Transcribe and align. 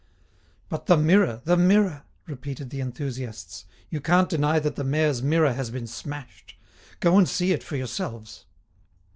"But 0.67 0.87
the 0.87 0.97
mirror, 0.97 1.41
the 1.45 1.55
mirror!" 1.55 2.05
repeated 2.25 2.71
the 2.71 2.79
enthusiasts. 2.81 3.65
"You 3.91 4.01
can't 4.01 4.27
deny 4.29 4.57
that 4.57 4.75
the 4.75 4.83
mayor's 4.83 5.21
mirror 5.21 5.53
has 5.53 5.69
been 5.69 5.85
smashed; 5.85 6.55
go 6.99 7.19
and 7.19 7.29
see 7.29 7.51
it 7.51 7.61
for 7.61 7.75
yourselves." 7.75 8.47